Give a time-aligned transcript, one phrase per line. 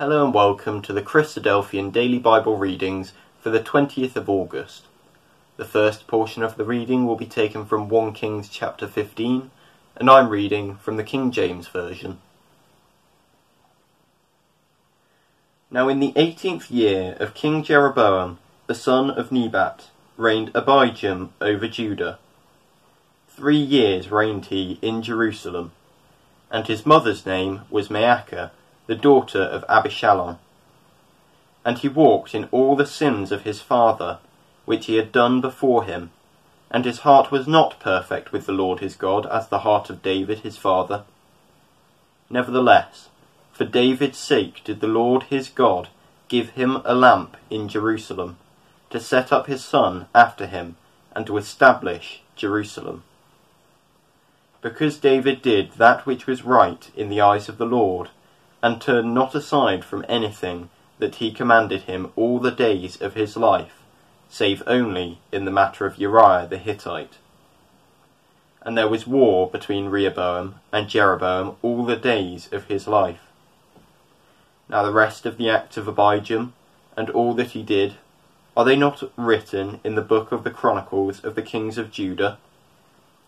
[0.00, 4.84] Hello and welcome to the Christadelphian Daily Bible Readings for the 20th of August.
[5.58, 9.50] The first portion of the reading will be taken from 1 Kings chapter 15,
[9.96, 12.16] and I'm reading from the King James Version.
[15.70, 18.38] Now in the eighteenth year of King Jeroboam,
[18.68, 22.18] the son of Nebat, reigned Abijam over Judah.
[23.28, 25.72] Three years reigned he in Jerusalem,
[26.50, 28.52] and his mother's name was Maachah,
[28.90, 30.36] the daughter of Abishalom.
[31.64, 34.18] And he walked in all the sins of his father,
[34.64, 36.10] which he had done before him,
[36.72, 40.02] and his heart was not perfect with the Lord his God, as the heart of
[40.02, 41.04] David his father.
[42.28, 43.10] Nevertheless,
[43.52, 45.86] for David's sake did the Lord his God
[46.26, 48.38] give him a lamp in Jerusalem,
[48.90, 50.74] to set up his son after him,
[51.12, 53.04] and to establish Jerusalem
[54.62, 58.10] because David did that which was right in the eyes of the Lord,
[58.62, 63.36] and turned not aside from anything that he commanded him all the days of his
[63.36, 63.82] life,
[64.28, 67.18] save only in the matter of Uriah the Hittite.
[68.62, 73.22] And there was war between Rehoboam and Jeroboam all the days of his life.
[74.68, 76.52] Now the rest of the acts of Abijam,
[76.96, 77.94] and all that he did,
[78.56, 82.38] are they not written in the book of the Chronicles of the kings of Judah?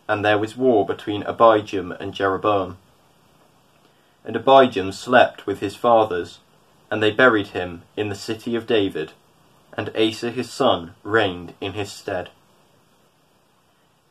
[0.08, 2.76] and there was war between Abijam and Jeroboam.
[4.24, 6.38] And Abijam slept with his fathers,
[6.90, 9.12] and they buried him in the city of David,
[9.76, 12.30] and Asa his son reigned in his stead.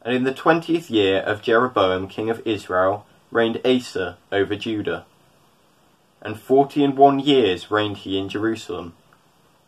[0.02, 5.06] And in the twentieth year of Jeroboam king of Israel reigned Asa over Judah.
[6.22, 8.94] And forty and one years reigned he in Jerusalem.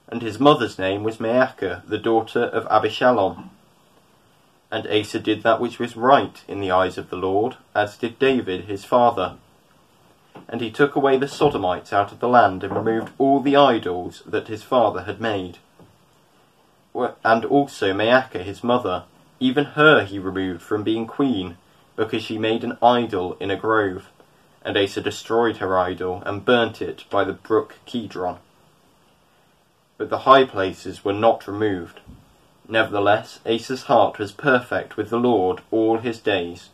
[0.07, 3.49] And his mother's name was Maachah, the daughter of Abishalom.
[4.71, 8.19] And Asa did that which was right in the eyes of the Lord, as did
[8.19, 9.37] David his father.
[10.47, 14.23] And he took away the Sodomites out of the land, and removed all the idols
[14.25, 15.57] that his father had made.
[17.23, 19.03] And also Maachah his mother,
[19.39, 21.57] even her he removed from being queen,
[21.95, 24.09] because she made an idol in a grove.
[24.63, 28.37] And Asa destroyed her idol, and burnt it by the brook Kidron.
[29.97, 31.99] But the high places were not removed.
[32.67, 36.69] Nevertheless, Asa's heart was perfect with the Lord all his days.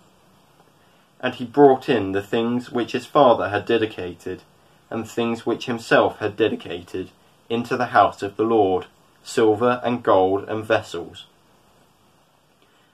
[1.20, 4.44] And he brought in the things which his father had dedicated,
[4.90, 7.10] and things which himself had dedicated,
[7.50, 8.86] into the house of the Lord,
[9.24, 11.26] silver and gold and vessels.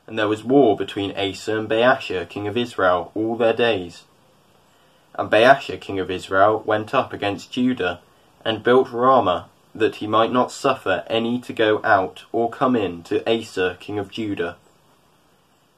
[0.08, 4.04] And there was war between Asa and Baasha, king of Israel, all their days.
[5.16, 8.02] And Baasha, king of Israel, went up against Judah,
[8.44, 13.04] and built Ramah, that he might not suffer any to go out or come in
[13.04, 14.58] to Asa king of Judah.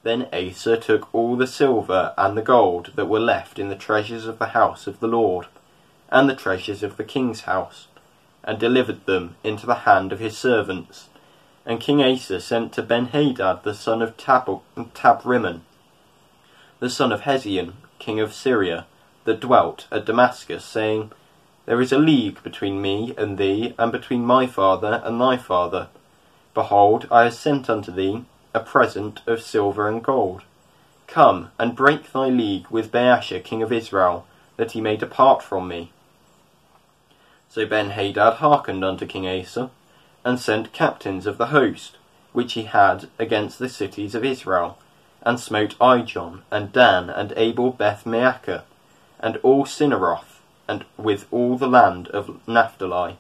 [0.03, 4.25] Then Asa took all the silver and the gold that were left in the treasures
[4.25, 5.47] of the house of the Lord,
[6.09, 7.87] and the treasures of the king's house,
[8.43, 11.09] and delivered them into the hand of his servants.
[11.65, 14.61] And King Asa sent to Benhadad the son of Tab-
[14.93, 15.61] Tabrimon,
[16.79, 18.85] the son of Hezion, king of Syria,
[19.25, 21.11] that dwelt at Damascus, saying,
[21.67, 25.89] there is a league between me and thee, and between my father and thy father.
[26.53, 28.23] Behold, I have sent unto thee
[28.57, 30.41] a present of silver and gold.
[31.05, 34.25] Come and break thy league with Baasha king of Israel,
[34.57, 35.91] that he may depart from me.
[37.49, 39.69] So Benhadad hearkened unto King Asa,
[40.25, 41.97] and sent captains of the host,
[42.33, 44.79] which he had against the cities of Israel,
[45.21, 51.67] and smote Ijon, and Dan, and Abel Beth and all Cinneroth, and with all the
[51.67, 53.17] land of Naphtali.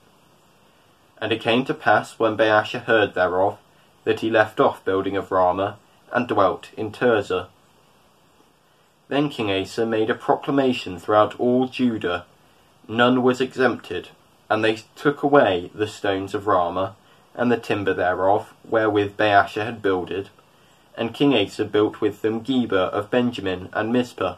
[1.21, 3.59] And it came to pass, when Baasha heard thereof,
[4.07, 5.77] that he left off building of Ramah,
[6.13, 7.49] and dwelt in Tirzah.
[9.09, 12.25] Then King Asa made a proclamation throughout all Judah,
[12.87, 14.09] none was exempted,
[14.49, 16.95] and they took away the stones of Ramah,
[17.35, 20.29] and the timber thereof, wherewith Baasha had builded,
[20.95, 24.35] and King Asa built with them Geba of Benjamin and Mizpah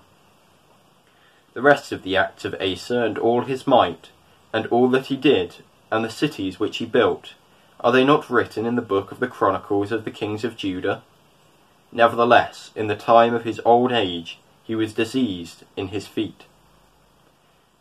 [1.53, 4.09] the rest of the acts of Asa and all his might,
[4.53, 5.57] and all that he did,
[5.91, 7.33] and the cities which he built,
[7.79, 11.01] are they not written in the book of the Chronicles of the kings of Judah?
[11.91, 16.43] Nevertheless, in the time of his old age, he was diseased in his feet.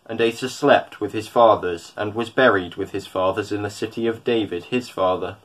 [0.07, 4.07] And Asa slept with his fathers, and was buried with his fathers in the city
[4.07, 5.37] of David his father,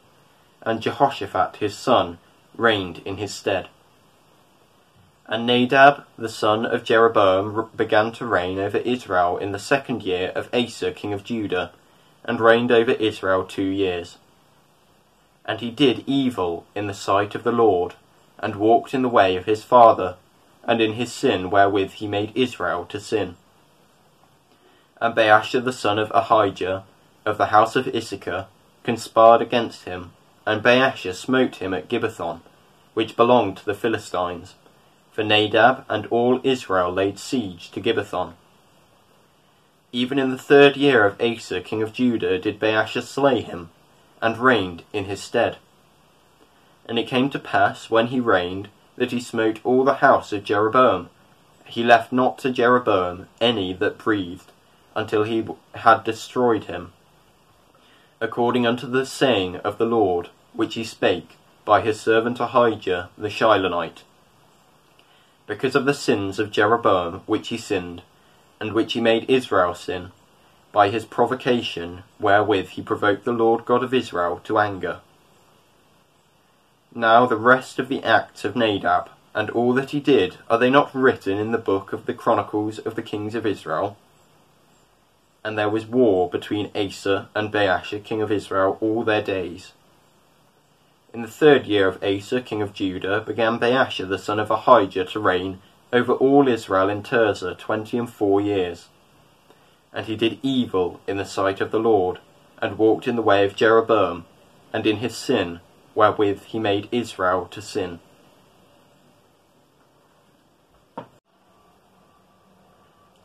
[0.61, 2.19] and Jehoshaphat his son
[2.55, 3.67] reigned in his stead.
[5.25, 10.31] And Nadab the son of Jeroboam began to reign over Israel in the second year
[10.35, 11.71] of Asa king of Judah,
[12.23, 14.17] and reigned over Israel two years.
[15.45, 17.95] And he did evil in the sight of the Lord,
[18.39, 20.15] and walked in the way of his father,
[20.63, 23.35] and in his sin wherewith he made Israel to sin.
[25.01, 26.85] And Baasha the son of Ahijah,
[27.25, 28.47] of the house of Issachar,
[28.83, 30.11] conspired against him,
[30.45, 32.41] and Baasha smote him at Gibbethon,
[32.93, 34.55] which belonged to the Philistines.
[35.11, 38.33] For Nadab and all Israel laid siege to Gibbethon.
[39.91, 43.69] Even in the third year of Asa king of Judah did Baasha slay him,
[44.23, 45.57] and reigned in his stead.
[46.87, 50.43] And it came to pass, when he reigned, that he smote all the house of
[50.43, 51.11] Jeroboam.
[51.65, 54.51] He left not to Jeroboam any that breathed,
[54.95, 56.93] until he had destroyed him
[58.23, 61.35] according unto the saying of the Lord, which he spake
[61.65, 64.03] by his servant Ahijah the Shilonite,
[65.45, 68.01] because of the sins of Jeroboam which he sinned,
[68.61, 70.13] and which he made Israel sin,
[70.73, 74.99] by his provocation wherewith he provoked the Lord God of Israel to anger.
[76.93, 80.69] Now the rest of the acts of Nadab, and all that he did, are they
[80.69, 83.95] not written in the book of the Chronicles of the kings of Israel?
[85.43, 89.73] and there was war between Asa and Baasha king of Israel all their days.
[91.13, 95.05] In the third year of Asa king of Judah began Baasha the son of Ahijah
[95.05, 95.59] to reign
[95.91, 98.87] over all Israel in Tirzah twenty and four years.
[99.93, 102.19] And he did evil in the sight of the Lord,
[102.61, 104.25] and walked in the way of Jeroboam,
[104.71, 105.59] and in his sin,
[105.93, 107.99] wherewith he made Israel to sin.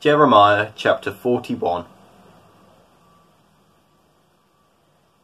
[0.01, 1.87] Jeremiah chapter 41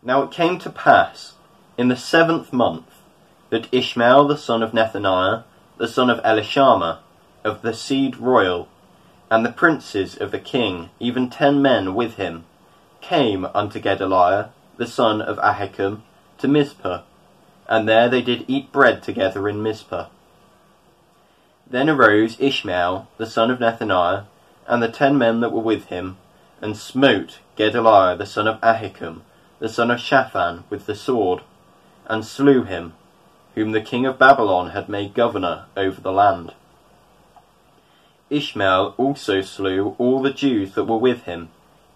[0.02, 1.34] Now it came to pass
[1.78, 2.86] in the seventh month
[3.50, 5.44] that Ishmael the son of Nethaniah,
[5.78, 6.98] the son of Elishama,
[7.44, 8.68] of the seed royal,
[9.34, 12.44] and the princes of the king, even ten men with him,
[13.00, 16.02] came unto Gedaliah, the son of Ahikam,
[16.38, 17.02] to Mizpah,
[17.66, 20.06] and there they did eat bread together in Mizpah.
[21.68, 24.26] Then arose Ishmael, the son of Nethaniah,
[24.68, 26.16] and the ten men that were with him,
[26.60, 29.22] and smote Gedaliah, the son of Ahikam,
[29.58, 31.42] the son of Shaphan, with the sword,
[32.06, 32.92] and slew him,
[33.56, 36.54] whom the king of Babylon had made governor over the land.
[38.30, 41.50] Ishmael also slew all the Jews that were with him,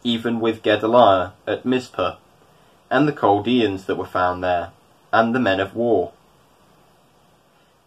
[0.05, 2.17] even with Gedaliah at Mizpah,
[2.91, 4.73] and the Chaldeans that were found there,
[5.13, 6.13] and the men of war.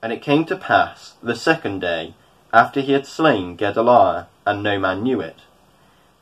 [0.01, 2.15] And it came to pass the second day,
[2.51, 5.41] after he had slain Gedaliah, and no man knew it,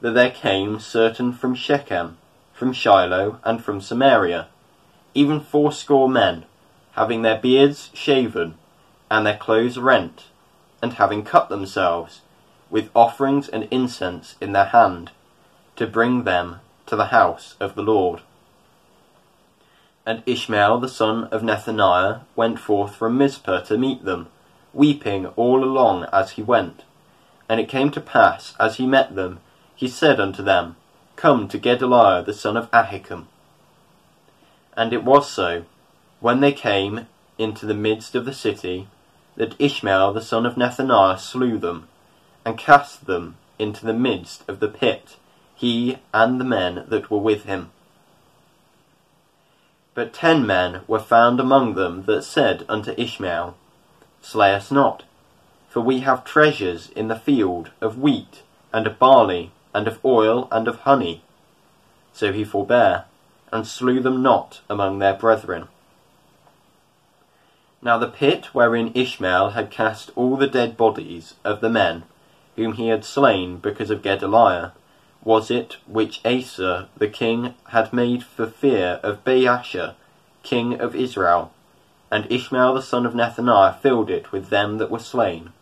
[0.01, 2.17] that there came certain from Shechem,
[2.53, 4.47] from Shiloh, and from Samaria,
[5.13, 6.45] even fourscore men,
[6.91, 8.55] having their beards shaven,
[9.09, 10.25] and their clothes rent,
[10.81, 12.21] and having cut themselves,
[12.69, 15.11] with offerings and incense in their hand,
[15.75, 18.21] to bring them to the house of the Lord.
[20.05, 24.27] And Ishmael the son of Nethaniah went forth from Mizpah to meet them,
[24.73, 26.83] weeping all along as he went.
[27.47, 29.39] And it came to pass, as he met them,
[29.75, 30.75] he said unto them,
[31.15, 33.25] come to Gedaliah the son of Ahikam.
[34.77, 35.65] And it was so,
[36.21, 38.87] when they came into the midst of the city,
[39.39, 41.87] that Ishmael the son of Nethaniah slew them,
[42.43, 45.15] and cast them into the midst of the pit,
[45.55, 47.71] he and the men that were with him.
[49.93, 53.55] But ten men were found among them that said unto Ishmael,
[54.21, 55.03] Slay us not,
[55.69, 60.49] for we have treasures in the field of wheat and of barley and of oil,
[60.51, 61.23] and of honey.
[62.11, 63.05] So he forbare,
[63.53, 65.69] and slew them not among their brethren.
[67.81, 72.03] Now the pit wherein Ishmael had cast all the dead bodies of the men
[72.55, 74.71] whom he had slain because of Gedaliah,
[75.23, 79.95] was it which Asa the king had made for fear of Baasha,
[80.43, 81.51] king of Israel,
[82.11, 85.53] and Ishmael the son of Nethaniah filled it with them that were slain.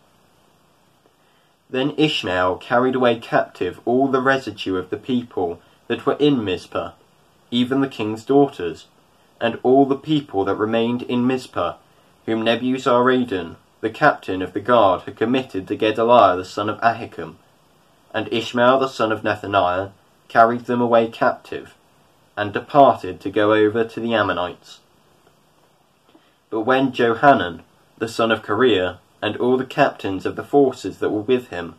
[1.70, 6.92] Then Ishmael carried away captive all the residue of the people that were in Mizpah,
[7.52, 8.88] even the king's daughters,
[9.40, 11.76] and all the people that remained in Mizpah,
[12.28, 17.38] whom Nebuzaradan, the captain of the guard, had committed to Gedaliah the son of Ahikam.
[18.14, 19.92] And Ishmael the son of Nethaniah
[20.28, 21.74] carried them away captive,
[22.36, 24.82] and departed to go over to the Ammonites.
[26.50, 27.64] But when Johanan,
[27.98, 31.76] the son of Kareah, and all the captains of the forces that were with him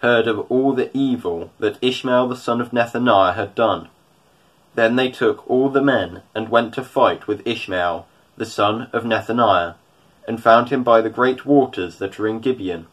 [0.00, 3.88] heard of all the evil that Ishmael the son of Nethaniah had done.
[4.74, 9.04] Then they took all the men and went to fight with Ishmael the son of
[9.04, 9.74] Nethaniah,
[10.26, 12.86] and found him by the great waters that are in Gibeon.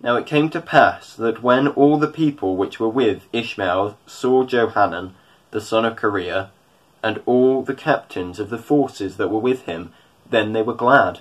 [0.00, 4.44] Now it came to pass that when all the people which were with Ishmael saw
[4.44, 5.14] Johanan
[5.50, 6.48] the son of Kareah,
[7.02, 9.92] and all the captains of the forces that were with him,
[10.28, 11.20] then they were glad.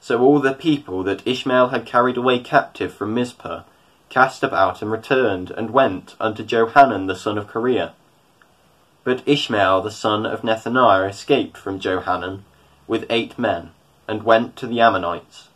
[0.00, 3.62] So all the people that Ishmael had carried away captive from Mizpah
[4.08, 7.92] cast about and returned, and went unto Johanan the son of Kareah.
[9.02, 12.44] But Ishmael the son of Nethaniah escaped from Johanan
[12.86, 13.70] with eight men,
[14.06, 15.48] and went to the Ammonites.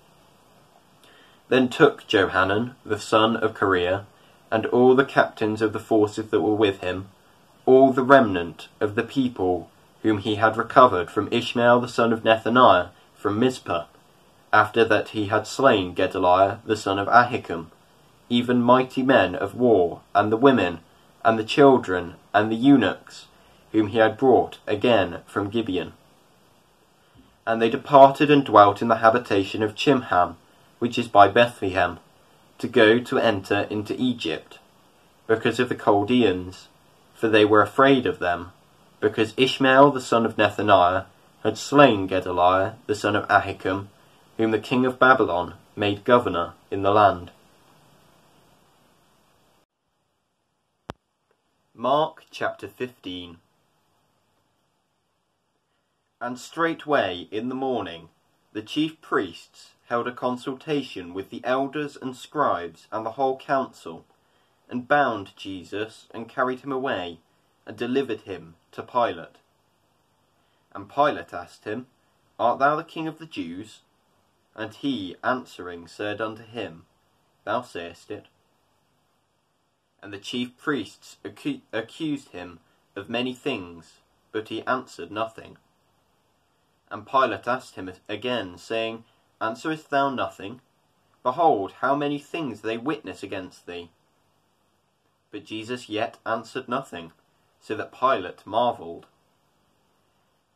[1.49, 4.05] Then took Johanan the son of Kareah,
[4.51, 7.09] and all the captains of the forces that were with him,
[7.67, 9.71] all the remnant of the people
[10.03, 13.87] whom he had recovered from Ishmael the son of Nethaniah from Mizpah,
[14.53, 17.67] after that he had slain Gedaliah the son of Ahikam,
[18.31, 20.81] even mighty men of war, and the women,
[21.25, 23.27] and the children, and the eunuchs,
[23.73, 25.93] whom he had brought again from Gibeon.
[27.49, 30.37] And they departed and dwelt in the habitation of Chimham,
[30.81, 31.99] which is by Bethlehem,
[32.59, 34.59] to go to enter into Egypt,
[35.27, 36.69] because of the Chaldeans,
[37.15, 38.53] for they were afraid of them,
[39.01, 41.07] because Ishmael the son of Nethaniah
[41.43, 43.87] had slain Gedaliah the son of Ahikam,
[44.37, 47.31] whom the king of Babylon made governor in the land.
[51.75, 53.39] Mark chapter 15
[56.21, 58.09] And straightway in the morning
[58.53, 64.05] the chief priests held a consultation with the elders and scribes and the whole council,
[64.69, 67.21] and bound Jesus and carried him away,
[67.67, 69.37] and delivered him to Pilate.
[70.75, 71.87] And Pilate asked him,
[72.39, 73.83] Art thou the king of the Jews?
[74.55, 76.87] And he, answering, said unto him,
[77.45, 78.27] Thou sayest it.
[80.03, 82.61] And the chief priests accused him
[82.97, 84.01] of many things,
[84.33, 85.59] but he answered nothing.
[86.91, 89.05] And Pilate asked him again, saying,
[89.41, 90.61] Answerest thou nothing?
[91.23, 93.91] Behold, how many things they witness against thee.
[95.31, 97.13] But Jesus yet answered nothing,
[97.61, 99.07] so that Pilate marvelled.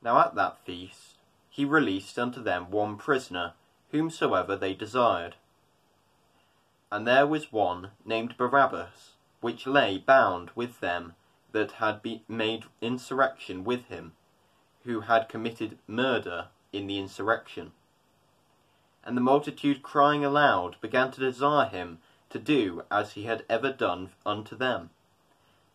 [0.01, 1.19] Now at that feast
[1.51, 3.53] he released unto them one prisoner,
[3.91, 5.37] whomsoever they desired.
[6.91, 9.13] And there was one named Barabbas,
[9.43, 11.15] which lay bound with them
[11.53, 14.13] that had made insurrection with him,
[14.85, 17.73] who had committed murder in the insurrection.
[19.05, 21.99] And the multitude crying aloud began to desire him
[22.31, 24.91] to do as he had ever done unto them.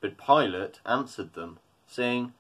[0.01, 2.33] But Pilate answered them, saying,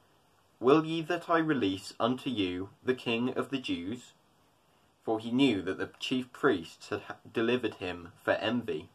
[0.59, 4.13] Will ye that I release unto you the King of the Jews?
[5.03, 8.89] For he knew that the chief priests had delivered him for envy.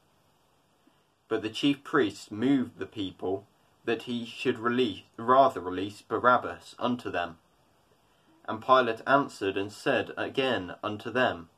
[1.28, 3.46] But the chief priests moved the people
[3.84, 7.38] that he should release, rather release Barabbas unto them.
[8.46, 11.48] And Pilate answered and said again unto them,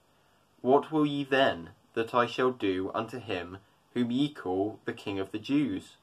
[0.61, 3.59] What will ye then that I shall do unto him
[3.95, 5.97] whom ye call the King of the Jews?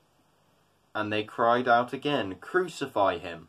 [0.95, 3.47] And they cried out again, Crucify him.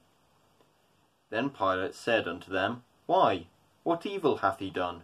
[1.31, 3.47] Then Pilate said unto them, Why,
[3.83, 5.03] what evil hath he done?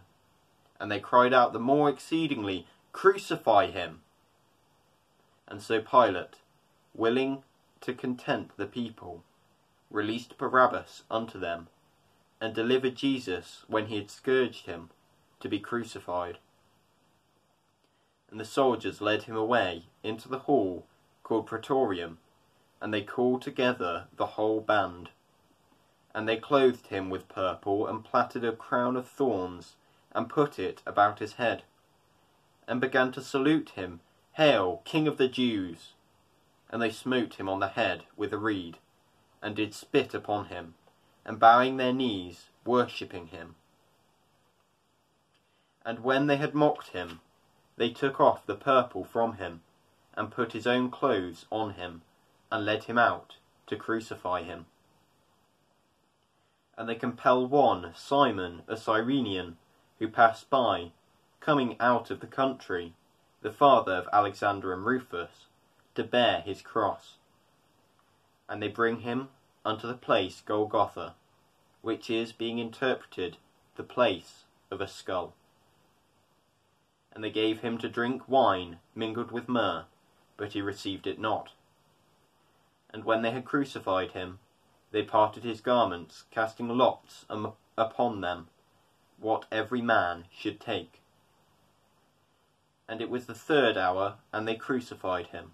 [0.79, 4.01] And they cried out the more exceedingly, Crucify him.
[5.47, 6.35] And so Pilate,
[6.93, 7.43] willing
[7.81, 9.23] to content the people,
[9.89, 11.67] released Barabbas unto them,
[12.41, 14.89] and delivered Jesus, when he had scourged him,
[15.39, 16.37] to be crucified.
[18.31, 20.85] And the soldiers led him away into the hall
[21.23, 22.19] called Praetorium,
[22.81, 25.09] and they called together the whole band.
[26.13, 29.75] And they clothed him with purple, and plaited a crown of thorns,
[30.11, 31.63] and put it about his head,
[32.67, 33.99] and began to salute him
[34.33, 35.93] Hail, King of the Jews!
[36.69, 38.77] And they smote him on the head with a reed,
[39.41, 40.75] and did spit upon him,
[41.25, 43.55] and bowing their knees, worshipping him.
[45.85, 47.21] And when they had mocked him,
[47.77, 49.61] they took off the purple from him,
[50.15, 52.01] and put his own clothes on him,
[52.51, 54.65] and led him out to crucify him.
[56.77, 59.57] And they compelled one, Simon, a Cyrenian,
[59.99, 60.91] who passed by,
[61.39, 62.93] coming out of the country,
[63.41, 65.47] the father of Alexander and Rufus,
[65.95, 67.17] to bear his cross.
[68.47, 69.29] And they bring him
[69.65, 71.15] unto the place Golgotha,
[71.81, 73.37] which is, being interpreted,
[73.75, 75.33] the place of a skull.
[77.11, 79.85] And they gave him to drink wine mingled with myrrh,
[80.37, 81.51] but he received it not.
[82.91, 84.39] And when they had crucified him,
[84.91, 87.25] they parted his garments, casting lots
[87.77, 88.47] upon them,
[89.19, 91.01] what every man should take
[92.89, 95.51] and it was the third hour, and they crucified him.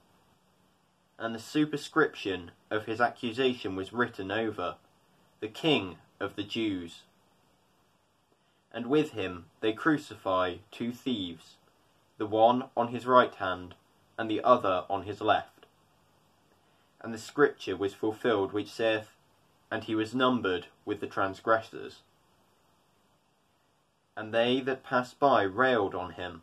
[1.17, 4.75] And the superscription of his accusation was written over,
[5.39, 7.03] The King of the Jews.
[8.71, 11.55] And with him they crucify two thieves,
[12.17, 13.75] the one on his right hand,
[14.17, 15.65] and the other on his left.
[17.01, 19.15] And the scripture was fulfilled which saith,
[19.71, 22.01] And he was numbered with the transgressors.
[24.17, 26.41] And they that passed by railed on him,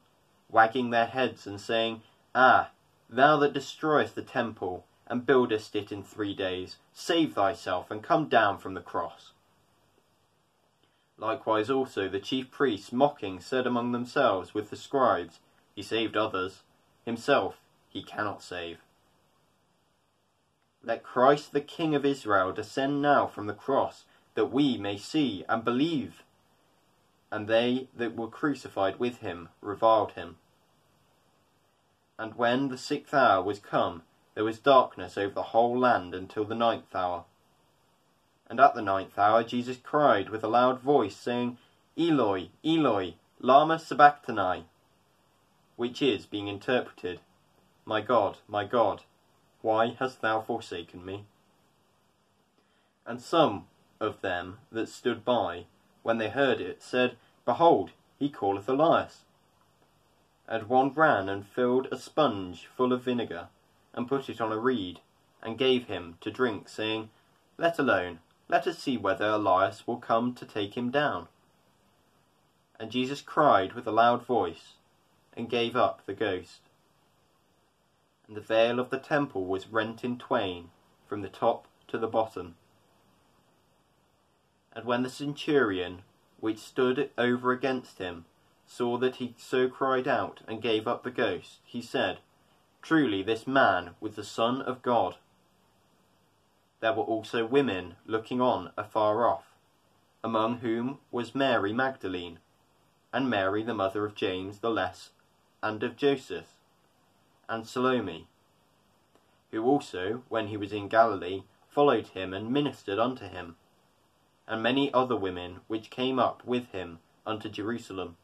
[0.48, 2.02] wagging their heads and saying,
[2.34, 2.70] Ah,
[3.12, 8.28] thou that destroyest the temple, and buildest it in three days, save thyself, and come
[8.28, 9.32] down from the cross.
[11.18, 15.40] Likewise also the chief priests, mocking, said among themselves with the scribes,
[15.74, 16.62] He saved others,
[17.04, 18.78] himself he cannot save.
[20.82, 24.04] Let Christ the King of Israel descend now from the cross,
[24.34, 26.22] that we may see and believe.
[27.30, 30.38] And they that were crucified with him reviled him.
[32.18, 34.02] And when the sixth hour was come,
[34.34, 37.24] there was darkness over the whole land until the ninth hour.
[38.46, 41.58] And at the ninth hour Jesus cried with a loud voice, saying,
[41.96, 44.64] Eloi, Eloi, lama sabachthani,
[45.76, 47.20] which is, being interpreted,
[47.84, 49.02] My God, my God,
[49.62, 51.24] why hast thou forsaken me?
[53.06, 53.66] And some
[54.00, 55.66] of them that stood by,
[56.02, 59.24] when they heard it, said, Behold, he calleth Elias.
[60.52, 63.48] And one ran and filled a sponge full of vinegar,
[63.94, 65.00] and put it on a reed,
[65.42, 67.08] and gave him to drink, saying,
[67.56, 68.18] Let alone,
[68.48, 71.28] let us see whether Elias will come to take him down.
[72.78, 74.74] And Jesus cried with a loud voice,
[75.34, 76.60] and gave up the ghost.
[78.28, 80.68] And the veil of the temple was rent in twain,
[81.06, 82.56] from the top to the bottom.
[84.74, 86.02] And when the centurion,
[86.40, 88.26] which stood over against him,
[88.74, 92.18] saw that he so cried out and gave up the ghost, he said,
[92.80, 95.16] Truly this man was the Son of God.
[96.80, 99.44] There were also women looking on afar off,
[100.24, 102.38] among whom was Mary Magdalene,
[103.12, 105.10] and Mary the mother of James the Less,
[105.62, 106.56] and of Joseph,
[107.50, 108.26] and Salome,
[109.50, 113.56] who also, when he was in Galilee, followed him and ministered unto him,
[114.46, 118.16] and many other women which came up with him unto Jerusalem.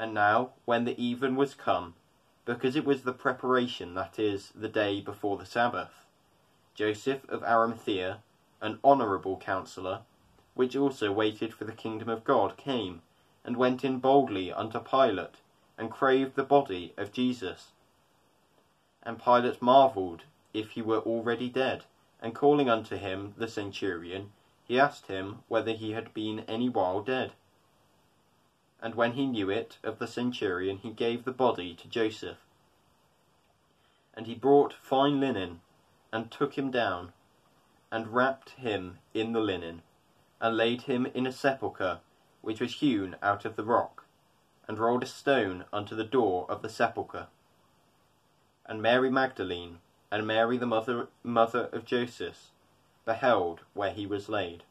[0.00, 1.94] And now, when the even was come,
[2.46, 6.06] because it was the preparation, that is, the day before the Sabbath,
[6.74, 8.22] Joseph of Arimathea,
[8.62, 10.00] an honourable counsellor,
[10.54, 13.02] which also waited for the kingdom of God, came,
[13.44, 15.36] and went in boldly unto Pilate,
[15.76, 17.72] and craved the body of Jesus.
[19.02, 20.22] And Pilate marvelled
[20.54, 21.84] if he were already dead,
[22.22, 24.32] and calling unto him the centurion,
[24.64, 27.32] he asked him whether he had been any while dead.
[28.82, 32.38] And when he knew it of the centurion, he gave the body to Joseph.
[34.14, 35.60] And he brought fine linen,
[36.12, 37.12] and took him down,
[37.92, 39.82] and wrapped him in the linen,
[40.40, 42.00] and laid him in a sepulchre
[42.40, 44.04] which was hewn out of the rock,
[44.66, 47.26] and rolled a stone unto the door of the sepulchre.
[48.64, 52.50] And Mary Magdalene, and Mary the mother, mother of Joseph,
[53.04, 54.62] beheld where he was laid.